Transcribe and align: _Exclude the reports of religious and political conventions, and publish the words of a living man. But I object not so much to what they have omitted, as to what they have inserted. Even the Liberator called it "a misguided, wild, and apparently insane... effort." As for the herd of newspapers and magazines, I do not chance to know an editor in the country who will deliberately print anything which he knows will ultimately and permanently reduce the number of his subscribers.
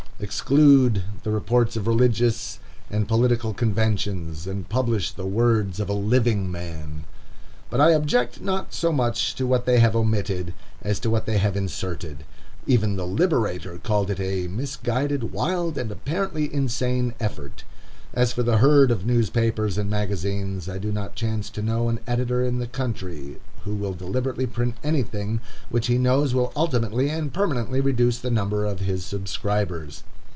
_Exclude 0.23 1.01
the 1.23 1.31
reports 1.31 1.75
of 1.75 1.87
religious 1.87 2.59
and 2.91 3.07
political 3.07 3.55
conventions, 3.55 4.45
and 4.45 4.69
publish 4.69 5.11
the 5.11 5.25
words 5.25 5.79
of 5.79 5.89
a 5.89 5.93
living 5.93 6.51
man. 6.51 7.05
But 7.71 7.81
I 7.81 7.89
object 7.93 8.39
not 8.39 8.71
so 8.71 8.91
much 8.91 9.33
to 9.33 9.47
what 9.47 9.65
they 9.65 9.79
have 9.79 9.95
omitted, 9.95 10.53
as 10.83 10.99
to 10.99 11.09
what 11.09 11.25
they 11.25 11.39
have 11.39 11.57
inserted. 11.57 12.23
Even 12.67 12.97
the 12.97 13.07
Liberator 13.07 13.79
called 13.79 14.11
it 14.11 14.19
"a 14.19 14.47
misguided, 14.47 15.31
wild, 15.31 15.75
and 15.75 15.89
apparently 15.91 16.53
insane... 16.53 17.15
effort." 17.19 17.63
As 18.13 18.31
for 18.33 18.43
the 18.43 18.57
herd 18.57 18.91
of 18.91 19.05
newspapers 19.05 19.77
and 19.77 19.89
magazines, 19.89 20.67
I 20.69 20.77
do 20.77 20.91
not 20.91 21.15
chance 21.15 21.49
to 21.51 21.61
know 21.63 21.87
an 21.89 21.99
editor 22.05 22.43
in 22.43 22.59
the 22.59 22.67
country 22.67 23.39
who 23.63 23.73
will 23.73 23.93
deliberately 23.93 24.45
print 24.45 24.75
anything 24.83 25.39
which 25.69 25.87
he 25.87 25.97
knows 25.97 26.35
will 26.35 26.51
ultimately 26.55 27.09
and 27.09 27.31
permanently 27.33 27.79
reduce 27.79 28.19
the 28.19 28.31
number 28.31 28.65
of 28.65 28.81
his 28.81 29.05
subscribers. 29.05 30.03